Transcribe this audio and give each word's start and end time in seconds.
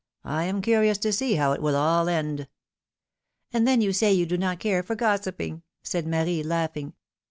I 0.25 0.45
am 0.45 0.63
curious 0.63 0.97
to 0.97 1.13
see 1.13 1.35
how 1.35 1.51
it 1.51 1.63
all 1.63 2.01
will 2.05 2.09
end!^^ 2.09 2.47
"And 3.53 3.67
then 3.67 3.81
you 3.81 3.93
say, 3.93 4.11
you 4.11 4.25
do 4.25 4.35
not 4.35 4.59
care 4.59 4.81
for 4.81 4.95
gossiping! 4.95 5.61
said 5.83 6.07
Marie, 6.07 6.41
laughing. 6.41 6.93